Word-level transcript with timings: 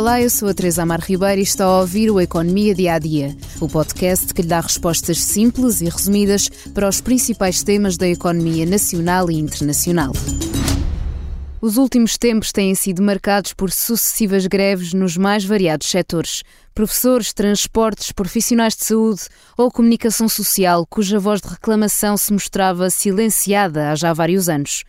Olá, 0.00 0.18
eu 0.18 0.30
sou 0.30 0.48
a 0.48 0.54
Teresa 0.54 0.82
Amar 0.82 1.02
Ribeiro 1.02 1.40
e 1.40 1.44
está 1.44 1.66
a 1.66 1.80
ouvir 1.80 2.10
o 2.10 2.18
Economia 2.18 2.74
Dia 2.74 2.94
a 2.94 2.98
Dia, 2.98 3.36
o 3.60 3.68
podcast 3.68 4.32
que 4.32 4.40
lhe 4.40 4.48
dá 4.48 4.58
respostas 4.58 5.22
simples 5.22 5.82
e 5.82 5.90
resumidas 5.90 6.48
para 6.72 6.88
os 6.88 7.02
principais 7.02 7.62
temas 7.62 7.98
da 7.98 8.08
economia 8.08 8.64
nacional 8.64 9.30
e 9.30 9.34
internacional. 9.34 10.12
Os 11.60 11.76
últimos 11.76 12.16
tempos 12.16 12.50
têm 12.50 12.74
sido 12.74 13.02
marcados 13.02 13.52
por 13.52 13.70
sucessivas 13.70 14.46
greves 14.46 14.94
nos 14.94 15.18
mais 15.18 15.44
variados 15.44 15.90
setores. 15.90 16.44
Professores, 16.74 17.34
transportes, 17.34 18.10
profissionais 18.10 18.74
de 18.74 18.86
saúde 18.86 19.24
ou 19.54 19.70
comunicação 19.70 20.30
social, 20.30 20.86
cuja 20.86 21.18
voz 21.18 21.42
de 21.42 21.48
reclamação 21.48 22.16
se 22.16 22.32
mostrava 22.32 22.88
silenciada 22.88 23.90
há 23.90 23.94
já 23.94 24.14
vários 24.14 24.48
anos. 24.48 24.82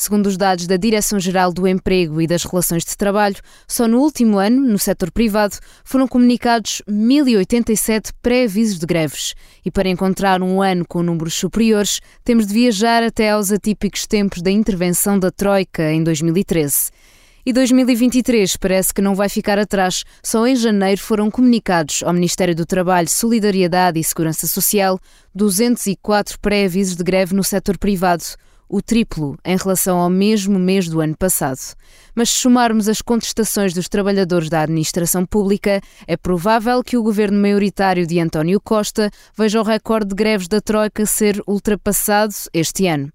Segundo 0.00 0.28
os 0.28 0.36
dados 0.36 0.68
da 0.68 0.76
Direção-Geral 0.76 1.52
do 1.52 1.66
Emprego 1.66 2.22
e 2.22 2.26
das 2.28 2.44
Relações 2.44 2.84
de 2.84 2.96
Trabalho, 2.96 3.34
só 3.66 3.88
no 3.88 3.98
último 3.98 4.38
ano, 4.38 4.60
no 4.60 4.78
setor 4.78 5.10
privado, 5.10 5.56
foram 5.82 6.06
comunicados 6.06 6.80
1.087 6.88 8.12
pré-avisos 8.22 8.78
de 8.78 8.86
greves. 8.86 9.34
E 9.64 9.72
para 9.72 9.88
encontrar 9.88 10.40
um 10.40 10.62
ano 10.62 10.86
com 10.86 11.02
números 11.02 11.34
superiores, 11.34 11.98
temos 12.22 12.46
de 12.46 12.54
viajar 12.54 13.02
até 13.02 13.30
aos 13.30 13.50
atípicos 13.50 14.06
tempos 14.06 14.40
da 14.40 14.52
intervenção 14.52 15.18
da 15.18 15.32
Troika 15.32 15.90
em 15.90 16.04
2013. 16.04 16.92
E 17.44 17.52
2023 17.52 18.56
parece 18.56 18.94
que 18.94 19.02
não 19.02 19.16
vai 19.16 19.28
ficar 19.28 19.58
atrás. 19.58 20.04
Só 20.22 20.46
em 20.46 20.54
janeiro 20.54 21.00
foram 21.00 21.28
comunicados 21.28 22.04
ao 22.04 22.12
Ministério 22.12 22.54
do 22.54 22.64
Trabalho, 22.64 23.08
Solidariedade 23.08 23.98
e 23.98 24.04
Segurança 24.04 24.46
Social 24.46 25.00
204 25.34 26.38
pré-avisos 26.38 26.94
de 26.94 27.02
greve 27.02 27.34
no 27.34 27.42
setor 27.42 27.76
privado 27.76 28.22
o 28.68 28.82
triplo 28.82 29.38
em 29.44 29.56
relação 29.56 29.98
ao 29.98 30.10
mesmo 30.10 30.58
mês 30.58 30.88
do 30.88 31.00
ano 31.00 31.16
passado. 31.16 31.58
Mas 32.14 32.30
se 32.30 32.36
somarmos 32.36 32.88
as 32.88 33.00
contestações 33.00 33.72
dos 33.72 33.88
trabalhadores 33.88 34.48
da 34.48 34.62
administração 34.62 35.24
pública, 35.24 35.80
é 36.06 36.16
provável 36.16 36.82
que 36.82 36.96
o 36.96 37.02
governo 37.02 37.40
maioritário 37.40 38.06
de 38.06 38.20
António 38.20 38.60
Costa 38.60 39.10
veja 39.36 39.60
o 39.60 39.64
recorde 39.64 40.08
de 40.08 40.14
greves 40.14 40.48
da 40.48 40.60
Troika 40.60 41.06
ser 41.06 41.42
ultrapassado 41.46 42.34
este 42.52 42.86
ano. 42.86 43.12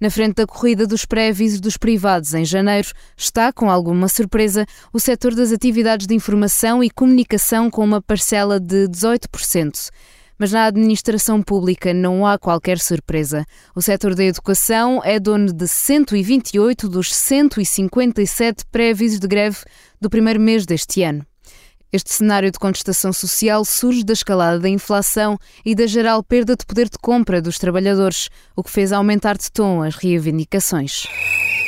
Na 0.00 0.10
frente 0.10 0.36
da 0.36 0.46
corrida 0.46 0.86
dos 0.86 1.06
pré-avisos 1.06 1.60
dos 1.60 1.76
privados 1.76 2.34
em 2.34 2.44
janeiro 2.44 2.88
está, 3.16 3.52
com 3.52 3.70
alguma 3.70 4.08
surpresa, 4.08 4.66
o 4.92 5.00
setor 5.00 5.34
das 5.34 5.52
atividades 5.52 6.06
de 6.06 6.14
informação 6.14 6.84
e 6.84 6.90
comunicação 6.90 7.70
com 7.70 7.82
uma 7.82 8.02
parcela 8.02 8.60
de 8.60 8.88
18%. 8.88 9.90
Mas 10.38 10.52
na 10.52 10.66
administração 10.66 11.42
pública 11.42 11.94
não 11.94 12.26
há 12.26 12.38
qualquer 12.38 12.78
surpresa. 12.78 13.46
O 13.74 13.80
setor 13.80 14.14
da 14.14 14.24
educação 14.24 15.00
é 15.04 15.18
dono 15.18 15.52
de 15.52 15.66
128 15.66 16.88
dos 16.88 17.14
157 17.14 18.64
pré-avisos 18.70 19.18
de 19.18 19.26
greve 19.26 19.58
do 20.00 20.10
primeiro 20.10 20.40
mês 20.40 20.66
deste 20.66 21.02
ano. 21.02 21.24
Este 21.92 22.12
cenário 22.12 22.50
de 22.50 22.58
contestação 22.58 23.12
social 23.12 23.64
surge 23.64 24.04
da 24.04 24.12
escalada 24.12 24.58
da 24.58 24.68
inflação 24.68 25.38
e 25.64 25.74
da 25.74 25.86
geral 25.86 26.22
perda 26.22 26.56
de 26.56 26.66
poder 26.66 26.88
de 26.90 26.98
compra 26.98 27.40
dos 27.40 27.58
trabalhadores, 27.58 28.28
o 28.54 28.62
que 28.62 28.70
fez 28.70 28.92
aumentar 28.92 29.38
de 29.38 29.50
tom 29.50 29.82
as 29.82 29.94
reivindicações. 29.94 31.06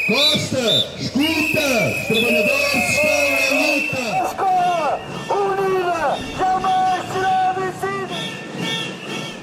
Costa, 0.07 1.01
escuta! 1.01 1.69
Os 2.01 2.07
trabalhadores 2.09 3.08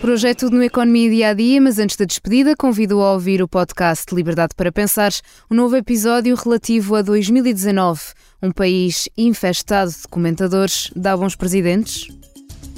Por 0.05 0.13
no 0.51 0.61
Economia 0.61 1.09
Dia 1.09 1.29
a 1.29 1.33
Dia, 1.33 1.59
mas 1.59 1.79
antes 1.79 1.95
da 1.95 2.05
despedida, 2.05 2.55
convido 2.55 3.01
a 3.01 3.13
ouvir 3.13 3.41
o 3.41 3.47
podcast 3.47 4.13
Liberdade 4.13 4.53
para 4.55 4.71
Pensar, 4.71 5.11
um 5.49 5.55
novo 5.55 5.75
episódio 5.75 6.35
relativo 6.35 6.93
a 6.93 7.01
2019, 7.01 7.99
um 8.39 8.51
país 8.51 9.09
infestado 9.17 9.89
de 9.89 10.07
comentadores, 10.07 10.91
dá 10.95 11.17
bons 11.17 11.35
presidentes? 11.35 12.07